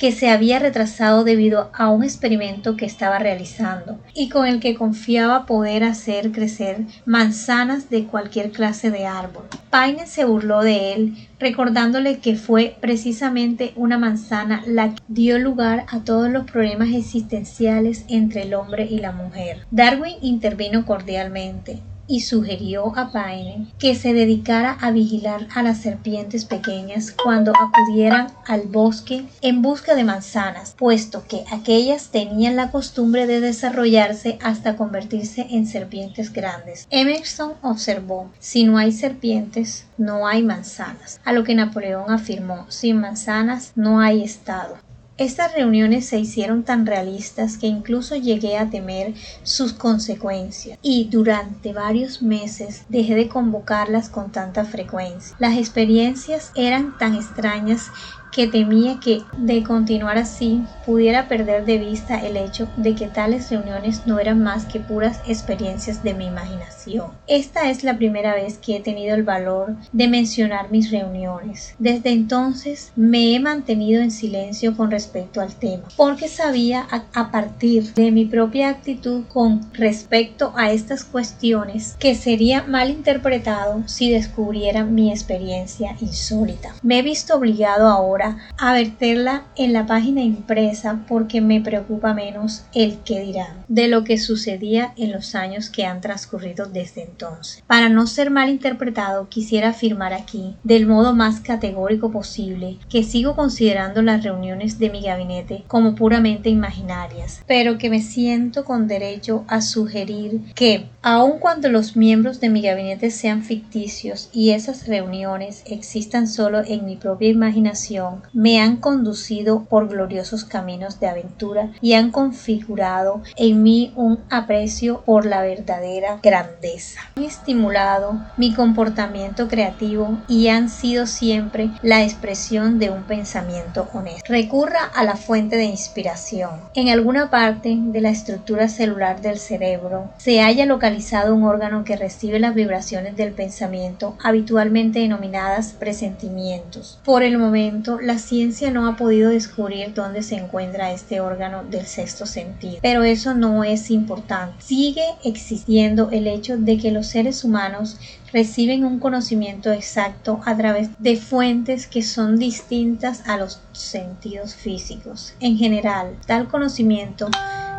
que 0.00 0.12
se 0.12 0.30
había 0.30 0.59
retrasado 0.59 1.25
debido 1.25 1.69
a 1.75 1.90
un 1.90 2.02
experimento 2.02 2.75
que 2.75 2.87
estaba 2.87 3.19
realizando 3.19 3.99
y 4.14 4.30
con 4.30 4.47
el 4.47 4.59
que 4.59 4.75
confiaba 4.75 5.45
poder 5.45 5.85
hacer 5.85 6.33
crecer 6.33 6.78
manzanas 7.04 7.90
de 7.90 8.07
cualquier 8.07 8.50
clase 8.50 8.90
de 8.90 9.04
árbol. 9.04 9.45
Paine 9.69 10.07
se 10.07 10.25
burló 10.25 10.62
de 10.62 10.95
él, 10.95 11.28
recordándole 11.38 12.19
que 12.19 12.35
fue 12.35 12.78
precisamente 12.80 13.75
una 13.76 13.99
manzana 13.99 14.62
la 14.66 14.95
que 14.95 15.02
dio 15.09 15.38
lugar 15.38 15.85
a 15.90 16.00
todos 16.00 16.30
los 16.30 16.50
problemas 16.50 16.88
existenciales 16.95 18.07
entre 18.09 18.45
el 18.45 18.54
hombre 18.54 18.87
y 18.90 19.00
la 19.00 19.12
mujer. 19.12 19.66
Darwin 19.71 20.16
intervino 20.23 20.87
cordialmente 20.87 21.83
y 22.11 22.21
sugirió 22.21 22.99
a 22.99 23.12
Paine 23.12 23.69
que 23.79 23.95
se 23.95 24.12
dedicara 24.12 24.76
a 24.81 24.90
vigilar 24.90 25.47
a 25.55 25.62
las 25.62 25.79
serpientes 25.79 26.45
pequeñas 26.45 27.12
cuando 27.12 27.52
acudieran 27.52 28.26
al 28.47 28.62
bosque 28.62 29.26
en 29.40 29.62
busca 29.62 29.95
de 29.95 30.02
manzanas, 30.02 30.75
puesto 30.76 31.25
que 31.29 31.45
aquellas 31.52 32.09
tenían 32.09 32.57
la 32.57 32.73
costumbre 32.73 33.29
de 33.29 33.40
desarrollarse 33.40 34.38
hasta 34.43 34.76
convertirse 34.76 35.47
en 35.50 35.69
serpientes 35.69 36.33
grandes. 36.33 36.88
Emerson 36.90 37.52
observó, 37.62 38.29
si 38.40 38.64
no 38.64 38.76
hay 38.76 38.90
serpientes, 38.90 39.87
no 39.97 40.26
hay 40.26 40.43
manzanas, 40.43 41.21
a 41.25 41.33
lo 41.33 41.45
que 41.45 41.55
Napoleón 41.55 42.11
afirmó, 42.11 42.67
sin 42.71 43.00
manzanas 43.00 43.73
no 43.76 44.00
hay 44.00 44.25
Estado. 44.25 44.76
Estas 45.21 45.53
reuniones 45.53 46.07
se 46.07 46.19
hicieron 46.19 46.62
tan 46.62 46.87
realistas 46.87 47.59
que 47.59 47.67
incluso 47.67 48.17
llegué 48.17 48.57
a 48.57 48.71
temer 48.71 49.12
sus 49.43 49.75
consecuencias 49.75 50.79
y 50.81 51.11
durante 51.11 51.75
varios 51.75 52.23
meses 52.23 52.85
dejé 52.89 53.17
de 53.17 53.29
convocarlas 53.29 54.09
con 54.09 54.33
tanta 54.33 54.65
frecuencia. 54.65 55.37
Las 55.39 55.59
experiencias 55.59 56.53
eran 56.55 56.97
tan 56.97 57.15
extrañas 57.15 57.91
que 58.33 58.47
temía 58.47 58.99
que, 59.01 59.23
de 59.39 59.63
continuar 59.63 60.19
así, 60.19 60.63
pudiera 60.87 61.29
perder 61.29 61.65
de 61.65 61.79
vista 61.79 62.25
el 62.25 62.37
hecho 62.37 62.69
de 62.77 62.95
que 62.95 63.09
tales 63.09 63.51
reuniones 63.51 64.07
no 64.07 64.19
eran 64.19 64.43
más 64.43 64.65
que 64.65 64.81
puras 64.81 65.21
experiencias 65.27 66.03
de 66.03 66.15
mi 66.15 66.27
imaginación. 66.27 67.13
Esta 67.27 67.71
es 67.71 67.85
la 67.85 67.97
primera 67.97 68.35
vez 68.35 68.59
que 68.59 68.77
he 68.77 68.81
tenido 68.81 69.15
el 69.15 69.23
valor 69.23 69.77
de 69.93 70.09
mencionar 70.09 70.71
mis 70.71 70.91
reuniones. 70.91 71.75
Desde 71.79 72.11
entonces 72.11 72.93
me 72.97 73.35
he 73.35 73.41
mantenido 73.41 74.03
en 74.03 74.11
silencio 74.11 74.77
con 74.77 74.91
respecto 74.91 75.41
al 75.41 75.55
tema, 75.55 75.85
porque 75.97 76.29
sabía 76.29 76.87
a, 76.91 77.31
partir 77.31 77.95
de 77.95 78.11
mi 78.11 78.25
propia 78.25 78.71
actitud 78.71 79.25
con 79.29 79.73
respecto 79.73 80.53
a 80.57 80.73
estas 80.73 81.05
cuestiones 81.05 81.97
que 81.99 82.15
sería 82.15 82.65
mal 82.65 82.91
interpretado 82.91 83.83
si 83.87 84.11
descubriera 84.11 84.85
mi 84.85 85.11
experiencia 85.11 85.97
insólita. 86.01 86.75
Me 86.83 86.99
he 86.99 87.03
visto 87.03 87.37
obligado 87.37 87.87
ahora 87.87 88.20
a 88.23 88.73
verterla 88.73 89.45
en 89.57 89.73
la 89.73 89.87
página 89.87 90.23
impresa 90.23 91.00
porque 91.09 91.41
me 91.41 91.61
preocupa 91.61 92.15
menos 92.15 92.65
el 92.75 92.99
que 92.99 93.21
dirán 93.21 93.65
de 93.69 93.89
lo 93.89 94.05
que 94.05 94.19
sucedía 94.19 94.93
en 94.97 95.12
los 95.12 95.35
años 95.35 95.71
que 95.71 95.87
han 95.87 96.00
transcurrido 96.00 96.67
desde 96.67 97.05
entonces. 97.05 97.62
Para 97.67 97.89
no 97.89 98.07
ser 98.07 98.31
mal 98.31 98.49
interpretado, 98.50 99.29
quisiera 99.29 99.71
afirmar 99.71 100.12
aquí, 100.12 100.57
del 100.65 100.87
modo 100.87 101.15
más 101.15 101.41
categórico 101.41 102.11
posible, 102.11 102.79
que 102.89 103.05
sigo 103.05 103.37
considerando 103.37 104.03
las 104.03 104.23
reuniones 104.23 104.79
de 104.79 104.91
mi 104.91 105.03
gabinete 105.03 105.65
como 105.69 105.95
puramente 105.95 106.50
imaginarias, 106.50 107.43
pero 107.47 107.79
que 107.79 107.91
me 107.91 108.00
siento 108.00 108.65
con 108.65 108.89
derecho 108.89 109.45
a 109.49 109.61
sugerir 109.61 110.41
que, 110.55 110.87
aun 111.03 111.39
cuando 111.39 111.69
los 111.69 111.97
miembros 111.97 112.41
de 112.41 112.49
mi 112.49 112.62
gabinete 112.62 113.11
sean 113.11 113.43
ficticios 113.43 114.29
y 114.33 114.50
esas 114.50 114.87
reuniones 114.87 115.62
existan 115.67 116.27
solo 116.27 116.62
en 116.67 116.85
mi 116.85 116.97
propia 116.97 117.29
imaginación, 117.29 118.10
me 118.33 118.61
han 118.61 118.76
conducido 118.76 119.64
por 119.64 119.88
gloriosos 119.88 120.45
caminos 120.45 121.00
de 121.00 121.09
aventura 121.09 121.71
y 121.81 121.95
han 121.95 122.11
configurado 122.11 123.23
en 123.37 123.62
mí 123.62 123.93
un 123.97 124.21
aprecio 124.31 125.02
por 125.02 125.26
la 125.26 125.43
verdadera 125.43 126.19
grandeza. 126.23 127.00
Han 127.17 127.25
estimulado 127.25 128.21
mi 128.37 128.55
comportamiento 128.55 129.49
creativo 129.49 130.19
y 130.29 130.49
han 130.49 130.69
sido 130.69 131.07
siempre 131.07 131.71
la 131.83 132.02
expresión 132.02 132.79
de 132.79 132.90
un 132.90 133.05
pensamiento 133.05 133.88
honesto. 133.93 134.23
Recurra 134.29 134.85
a 134.95 135.05
la 135.05 135.17
fuente 135.17 135.57
de 135.57 135.64
inspiración. 135.64 136.50
En 136.75 136.88
alguna 136.88 137.31
parte 137.31 137.76
de 137.79 138.00
la 138.00 138.11
estructura 138.11 138.69
celular 138.69 139.21
del 139.21 139.38
cerebro 139.38 140.11
se 140.19 140.40
haya 140.40 140.67
localizado 140.67 141.35
un 141.35 141.45
órgano 141.45 141.85
que 141.85 141.97
recibe 141.97 142.38
las 142.38 142.55
vibraciones 142.55 143.17
del 143.17 143.33
pensamiento 143.33 144.17
habitualmente 144.23 145.00
denominadas 145.00 145.73
presentimientos. 145.73 146.99
Por 147.05 147.23
el 147.23 147.38
momento, 147.38 148.00
la 148.02 148.19
ciencia 148.19 148.71
no 148.71 148.87
ha 148.87 148.97
podido 148.97 149.30
descubrir 149.30 149.95
dónde 149.95 150.23
se 150.23 150.37
encuentra 150.37 150.92
este 150.92 151.21
órgano 151.21 151.64
del 151.64 151.87
sexto 151.87 152.26
sentido, 152.26 152.78
pero 152.83 153.02
eso 153.02 153.35
no 153.35 153.64
es 153.64 153.90
importante. 153.90 154.57
Sigue 154.61 155.04
existiendo 155.25 156.11
el 156.11 156.26
hecho 156.26 156.57
de 156.57 156.78
que 156.78 156.90
los 156.90 157.07
seres 157.07 157.45
humanos 157.45 157.99
reciben 158.33 158.85
un 158.85 158.99
conocimiento 158.99 159.73
exacto 159.73 160.40
a 160.45 160.57
través 160.57 160.90
de 160.99 161.16
fuentes 161.16 161.87
que 161.87 162.02
son 162.02 162.38
distintas 162.38 163.26
a 163.28 163.37
los 163.37 163.61
sentidos 163.73 164.54
físicos. 164.54 165.35
En 165.40 165.57
general, 165.57 166.16
tal 166.26 166.49
conocimiento 166.49 167.28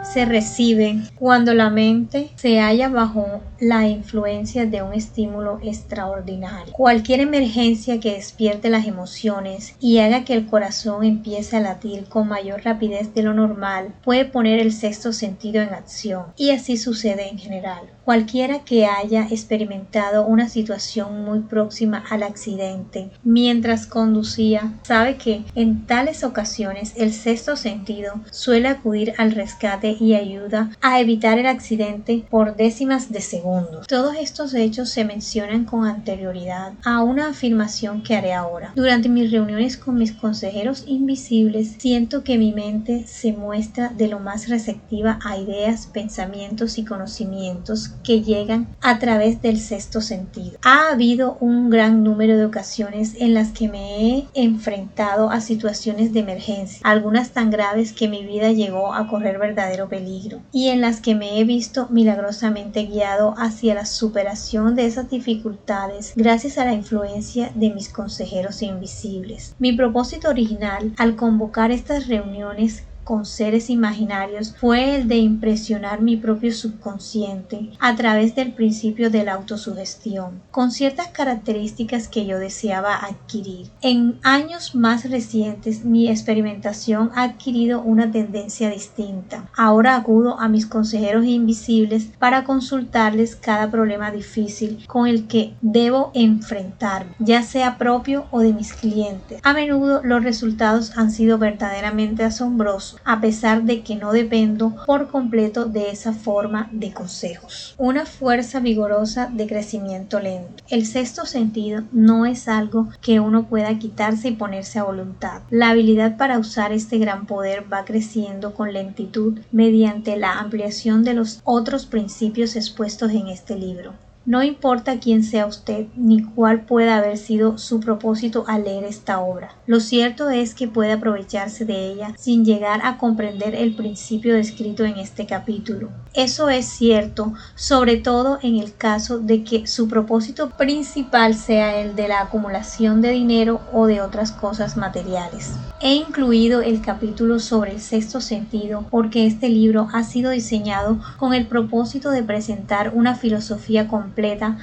se 0.03 0.25
recibe 0.25 1.01
cuando 1.15 1.53
la 1.53 1.69
mente 1.69 2.31
se 2.35 2.59
halla 2.59 2.89
bajo 2.89 3.41
la 3.59 3.87
influencia 3.87 4.65
de 4.65 4.81
un 4.81 4.93
estímulo 4.93 5.59
extraordinario. 5.61 6.73
Cualquier 6.73 7.19
emergencia 7.19 7.99
que 7.99 8.13
despierte 8.13 8.69
las 8.69 8.87
emociones 8.87 9.75
y 9.79 9.99
haga 9.99 10.23
que 10.23 10.33
el 10.33 10.47
corazón 10.47 11.03
empiece 11.03 11.57
a 11.57 11.61
latir 11.61 12.05
con 12.05 12.27
mayor 12.27 12.63
rapidez 12.63 13.13
de 13.13 13.23
lo 13.23 13.33
normal 13.33 13.93
puede 14.03 14.25
poner 14.25 14.59
el 14.59 14.73
sexto 14.73 15.13
sentido 15.13 15.61
en 15.61 15.73
acción 15.73 16.25
y 16.35 16.49
así 16.51 16.77
sucede 16.77 17.29
en 17.29 17.37
general. 17.37 17.81
Cualquiera 18.03 18.65
que 18.65 18.87
haya 18.87 19.27
experimentado 19.29 20.25
una 20.25 20.49
situación 20.49 21.23
muy 21.23 21.41
próxima 21.41 22.03
al 22.09 22.23
accidente 22.23 23.11
mientras 23.23 23.85
conducía 23.85 24.73
sabe 24.83 25.17
que 25.17 25.43
en 25.55 25.85
tales 25.85 26.23
ocasiones 26.23 26.93
el 26.97 27.13
sexto 27.13 27.55
sentido 27.55 28.19
suele 28.31 28.67
acudir 28.67 29.13
al 29.17 29.31
rescate 29.31 29.90
y 29.99 30.15
ayuda 30.15 30.71
a 30.81 30.99
evitar 30.99 31.39
el 31.39 31.47
accidente 31.47 32.25
por 32.29 32.55
décimas 32.55 33.11
de 33.11 33.21
segundo. 33.21 33.81
Todos 33.87 34.15
estos 34.15 34.53
hechos 34.53 34.89
se 34.89 35.05
mencionan 35.05 35.65
con 35.65 35.85
anterioridad 35.85 36.73
a 36.83 37.03
una 37.03 37.29
afirmación 37.29 38.03
que 38.03 38.15
haré 38.15 38.33
ahora. 38.33 38.71
Durante 38.75 39.09
mis 39.09 39.31
reuniones 39.31 39.77
con 39.77 39.97
mis 39.97 40.11
consejeros 40.11 40.83
invisibles, 40.87 41.75
siento 41.77 42.23
que 42.23 42.37
mi 42.37 42.53
mente 42.53 43.05
se 43.07 43.33
muestra 43.33 43.89
de 43.89 44.07
lo 44.07 44.19
más 44.19 44.49
receptiva 44.49 45.19
a 45.23 45.37
ideas, 45.37 45.87
pensamientos 45.87 46.77
y 46.77 46.85
conocimientos 46.85 47.89
que 48.03 48.21
llegan 48.21 48.67
a 48.81 48.99
través 48.99 49.41
del 49.41 49.59
sexto 49.59 50.01
sentido. 50.01 50.57
Ha 50.63 50.91
habido 50.91 51.37
un 51.39 51.69
gran 51.69 52.03
número 52.03 52.37
de 52.37 52.45
ocasiones 52.45 53.15
en 53.19 53.33
las 53.33 53.49
que 53.49 53.69
me 53.69 54.17
he 54.17 54.27
enfrentado 54.33 55.29
a 55.29 55.41
situaciones 55.41 56.13
de 56.13 56.19
emergencia, 56.21 56.79
algunas 56.83 57.31
tan 57.31 57.49
graves 57.49 57.93
que 57.93 58.07
mi 58.07 58.25
vida 58.25 58.51
llegó 58.51 58.93
a 58.93 59.07
correr 59.07 59.37
verdadero 59.39 59.80
peligro, 59.89 60.41
y 60.51 60.69
en 60.69 60.81
las 60.81 61.01
que 61.01 61.15
me 61.15 61.39
he 61.39 61.43
visto 61.43 61.87
milagrosamente 61.89 62.85
guiado 62.85 63.33
hacia 63.37 63.73
la 63.73 63.85
superación 63.85 64.75
de 64.75 64.85
esas 64.85 65.09
dificultades 65.09 66.13
gracias 66.15 66.57
a 66.57 66.65
la 66.65 66.73
influencia 66.73 67.51
de 67.55 67.69
mis 67.69 67.89
consejeros 67.89 68.61
invisibles. 68.61 69.55
Mi 69.59 69.73
propósito 69.73 70.29
original 70.29 70.93
al 70.97 71.15
convocar 71.15 71.71
estas 71.71 72.07
reuniones 72.07 72.83
con 73.03 73.25
seres 73.25 73.69
imaginarios 73.69 74.55
fue 74.59 74.95
el 74.95 75.07
de 75.07 75.17
impresionar 75.17 76.01
mi 76.01 76.17
propio 76.17 76.53
subconsciente 76.53 77.71
a 77.79 77.95
través 77.95 78.35
del 78.35 78.53
principio 78.53 79.09
de 79.09 79.23
la 79.23 79.33
autosugestión, 79.33 80.41
con 80.51 80.71
ciertas 80.71 81.07
características 81.07 82.07
que 82.07 82.25
yo 82.25 82.39
deseaba 82.39 82.95
adquirir. 82.95 83.69
En 83.81 84.19
años 84.23 84.75
más 84.75 85.09
recientes 85.09 85.83
mi 85.83 86.09
experimentación 86.09 87.11
ha 87.15 87.23
adquirido 87.23 87.81
una 87.81 88.11
tendencia 88.11 88.69
distinta. 88.69 89.49
Ahora 89.55 89.95
acudo 89.95 90.39
a 90.39 90.47
mis 90.47 90.65
consejeros 90.65 91.25
invisibles 91.25 92.09
para 92.19 92.43
consultarles 92.43 93.35
cada 93.35 93.69
problema 93.69 94.11
difícil 94.11 94.85
con 94.87 95.07
el 95.07 95.27
que 95.27 95.53
debo 95.61 96.11
enfrentarme, 96.13 97.15
ya 97.19 97.43
sea 97.43 97.77
propio 97.77 98.25
o 98.31 98.39
de 98.39 98.53
mis 98.53 98.73
clientes. 98.73 99.39
A 99.43 99.53
menudo 99.53 100.01
los 100.03 100.23
resultados 100.23 100.97
han 100.97 101.11
sido 101.11 101.37
verdaderamente 101.37 102.23
asombrosos 102.23 103.00
a 103.03 103.21
pesar 103.21 103.63
de 103.63 103.81
que 103.81 103.95
no 103.95 104.11
dependo 104.11 104.75
por 104.85 105.09
completo 105.09 105.65
de 105.65 105.91
esa 105.91 106.13
forma 106.13 106.69
de 106.71 106.91
consejos. 106.91 107.75
Una 107.77 108.05
fuerza 108.05 108.59
vigorosa 108.59 109.29
de 109.31 109.47
crecimiento 109.47 110.19
lento. 110.19 110.63
El 110.69 110.85
sexto 110.85 111.25
sentido 111.25 111.83
no 111.91 112.25
es 112.25 112.47
algo 112.47 112.89
que 113.01 113.19
uno 113.19 113.43
pueda 113.43 113.77
quitarse 113.79 114.29
y 114.29 114.35
ponerse 114.35 114.79
a 114.79 114.83
voluntad. 114.83 115.41
La 115.49 115.69
habilidad 115.69 116.17
para 116.17 116.39
usar 116.39 116.71
este 116.71 116.97
gran 116.97 117.25
poder 117.25 117.71
va 117.71 117.85
creciendo 117.85 118.53
con 118.53 118.73
lentitud 118.73 119.39
mediante 119.51 120.17
la 120.17 120.39
ampliación 120.39 121.03
de 121.03 121.13
los 121.13 121.41
otros 121.43 121.85
principios 121.85 122.55
expuestos 122.55 123.11
en 123.11 123.27
este 123.27 123.55
libro. 123.57 123.93
No 124.23 124.43
importa 124.43 124.99
quién 124.99 125.23
sea 125.23 125.47
usted 125.47 125.87
ni 125.95 126.23
cuál 126.23 126.61
pueda 126.61 126.97
haber 126.97 127.17
sido 127.17 127.57
su 127.57 127.79
propósito 127.79 128.45
al 128.47 128.65
leer 128.65 128.83
esta 128.83 129.19
obra. 129.19 129.55
Lo 129.65 129.79
cierto 129.79 130.29
es 130.29 130.53
que 130.53 130.67
puede 130.67 130.91
aprovecharse 130.91 131.65
de 131.65 131.91
ella 131.91 132.13
sin 132.19 132.45
llegar 132.45 132.81
a 132.83 132.99
comprender 132.99 133.55
el 133.55 133.73
principio 133.73 134.35
descrito 134.35 134.85
en 134.85 134.99
este 134.99 135.25
capítulo. 135.25 135.89
Eso 136.13 136.49
es 136.49 136.67
cierto, 136.67 137.33
sobre 137.55 137.97
todo 137.97 138.37
en 138.43 138.57
el 138.57 138.75
caso 138.75 139.17
de 139.17 139.43
que 139.43 139.65
su 139.65 139.87
propósito 139.87 140.51
principal 140.51 141.33
sea 141.33 141.81
el 141.81 141.95
de 141.95 142.07
la 142.07 142.21
acumulación 142.21 143.01
de 143.01 143.09
dinero 143.09 143.61
o 143.73 143.87
de 143.87 144.01
otras 144.01 144.31
cosas 144.31 144.77
materiales. 144.77 145.53
He 145.79 145.95
incluido 145.95 146.61
el 146.61 146.81
capítulo 146.81 147.39
sobre 147.39 147.71
el 147.71 147.81
sexto 147.81 148.21
sentido 148.21 148.85
porque 148.91 149.25
este 149.25 149.49
libro 149.49 149.87
ha 149.93 150.03
sido 150.03 150.29
diseñado 150.29 150.99
con 151.17 151.33
el 151.33 151.47
propósito 151.47 152.11
de 152.11 152.21
presentar 152.21 152.91
una 152.93 153.15
filosofía 153.15 153.87
completa 153.87 154.10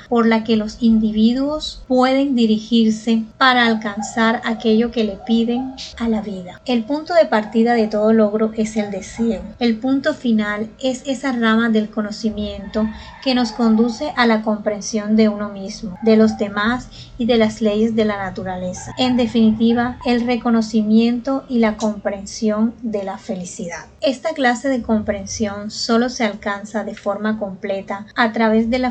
por 0.08 0.26
la 0.26 0.44
que 0.44 0.56
los 0.56 0.78
individuos 0.80 1.82
pueden 1.88 2.34
dirigirse 2.34 3.24
para 3.38 3.66
alcanzar 3.66 4.40
aquello 4.44 4.90
que 4.90 5.04
le 5.04 5.18
piden 5.26 5.74
a 5.98 6.08
la 6.08 6.20
vida. 6.20 6.60
El 6.64 6.84
punto 6.84 7.14
de 7.14 7.26
partida 7.26 7.74
de 7.74 7.88
todo 7.88 8.12
logro 8.12 8.52
es 8.56 8.76
el 8.76 8.90
deseo. 8.90 9.42
El 9.58 9.76
punto 9.76 10.14
final 10.14 10.68
es 10.80 11.02
esa 11.06 11.32
rama 11.32 11.68
del 11.68 11.90
conocimiento 11.90 12.86
que 13.22 13.34
nos 13.34 13.52
conduce 13.52 14.12
a 14.16 14.26
la 14.26 14.42
comprensión 14.42 15.16
de 15.16 15.28
uno 15.28 15.48
mismo, 15.48 15.98
de 16.02 16.16
los 16.16 16.38
demás 16.38 16.88
y 17.18 17.26
de 17.26 17.36
las 17.36 17.60
leyes 17.60 17.94
de 17.96 18.04
la 18.04 18.18
naturaleza. 18.18 18.94
En 18.98 19.16
definitiva, 19.16 19.98
el 20.04 20.26
reconocimiento 20.26 21.44
y 21.48 21.58
la 21.58 21.76
comprensión 21.76 22.74
de 22.82 23.04
la 23.04 23.18
felicidad. 23.18 23.87
Esta 24.00 24.30
clase 24.30 24.68
de 24.68 24.82
comprensión 24.82 25.70
solo 25.70 26.08
se 26.08 26.24
alcanza 26.24 26.84
de 26.84 26.94
forma 26.94 27.38
completa 27.38 28.06
a 28.14 28.32
través 28.32 28.70
de 28.70 28.78
la 28.78 28.90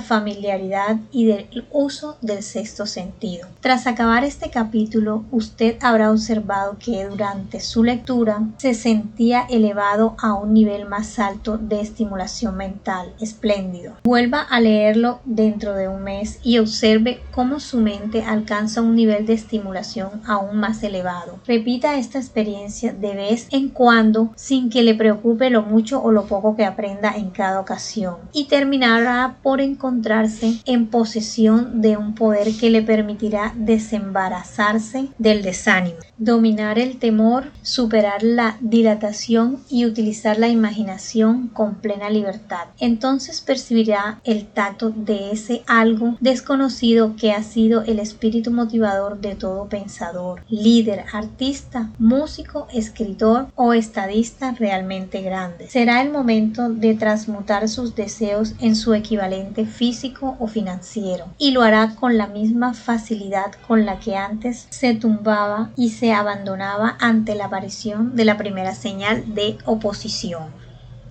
y 1.12 1.26
del 1.26 1.48
uso 1.72 2.18
del 2.22 2.42
sexto 2.42 2.86
sentido. 2.86 3.48
Tras 3.60 3.86
acabar 3.86 4.24
este 4.24 4.50
capítulo, 4.50 5.26
usted 5.32 5.76
habrá 5.82 6.10
observado 6.10 6.78
que 6.80 7.06
durante 7.06 7.60
su 7.60 7.84
lectura 7.84 8.44
se 8.58 8.74
sentía 8.74 9.46
elevado 9.50 10.16
a 10.20 10.34
un 10.36 10.54
nivel 10.54 10.86
más 10.86 11.20
alto 11.20 11.58
de 11.58 11.82
estimulación 11.82 12.56
mental. 12.56 13.14
Espléndido. 13.20 13.94
Vuelva 14.04 14.42
a 14.42 14.62
leerlo 14.62 15.20
dentro 15.26 15.74
de 15.74 15.90
un 15.90 16.04
mes 16.04 16.40
y 16.44 16.60
observe 16.60 17.20
cómo 17.32 17.60
su 17.60 17.80
mente 17.80 18.24
alcanza 18.24 18.82
un 18.82 18.96
nivel 18.96 19.26
de 19.26 19.34
estimulación 19.34 20.22
aún 20.26 20.58
más 20.58 20.82
elevado. 20.84 21.40
Repita 21.46 21.98
esta 21.98 22.20
experiencia 22.20 22.94
de 22.94 23.16
vez 23.16 23.48
en 23.52 23.70
cuando 23.70 24.32
sin 24.36 24.70
que 24.70 24.84
le 24.84 24.96
preocupe 24.96 25.50
lo 25.50 25.64
mucho 25.64 26.02
o 26.02 26.12
lo 26.12 26.26
poco 26.26 26.56
que 26.56 26.66
aprenda 26.66 27.16
en 27.16 27.32
cada 27.32 27.60
ocasión 27.60 28.16
y 28.32 28.46
terminará 28.46 29.38
por 29.44 29.60
encontrarse 29.60 30.37
en 30.65 30.88
posesión 30.88 31.82
de 31.82 31.97
un 31.97 32.15
poder 32.15 32.56
que 32.60 32.69
le 32.69 32.82
permitirá 32.82 33.54
desembarazarse 33.56 35.10
del 35.17 35.41
desánimo, 35.41 35.97
dominar 36.17 36.80
el 36.80 36.97
temor, 36.97 37.52
superar 37.62 38.23
la 38.23 38.58
dilatación 38.62 39.60
y 39.69 39.86
utilizar 39.86 40.39
la 40.39 40.47
imaginación 40.47 41.47
con 41.50 41.76
plena 41.76 42.10
libertad 42.10 42.38
entonces 42.80 43.41
percibirá 43.41 44.19
el 44.23 44.45
tacto 44.45 44.89
de 44.89 45.32
ese 45.32 45.63
algo 45.67 46.15
desconocido 46.19 47.15
que 47.15 47.32
ha 47.32 47.43
sido 47.43 47.84
el 47.84 48.00
espíritu 48.00 48.52
motivador 48.52 49.19
de 49.19 49.36
todo 49.36 49.67
pensador, 49.67 50.43
líder, 50.50 51.06
artista, 51.13 51.89
músico, 51.97 52.67
escritor 52.73 53.47
o 53.56 53.73
estadista 53.73 54.52
realmente 54.52 55.21
grande. 55.21 55.67
Será 55.67 56.02
el 56.02 56.12
momento 56.12 56.69
de 56.69 56.95
transmutar 56.95 57.67
sus 57.69 57.95
deseos 57.95 58.54
en 58.60 58.76
su 58.76 58.93
equivalente 58.93 59.65
físico 59.65 60.27
o 60.40 60.48
financiero 60.48 61.26
y 61.38 61.52
lo 61.52 61.62
hará 61.62 61.96
con 61.96 62.18
la 62.18 62.28
misma 62.28 62.74
facilidad 62.74 63.52
con 63.68 63.86
la 63.86 64.00
que 64.00 64.16
antes 64.16 64.68
se 64.70 64.94
tumbaba 64.94 65.72
y 65.76 65.90
se 65.90 66.13
abandonaba 66.13 66.98
ante 67.00 67.36
la 67.36 67.46
aparición 67.46 68.16
de 68.16 68.26
la 68.26 68.38
primera 68.38 68.74
señal 68.74 69.34
de 69.34 69.58
oposición. 69.66 70.67